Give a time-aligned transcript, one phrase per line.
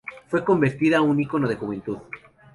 [0.29, 1.99] Fue convertida un icono de juventud.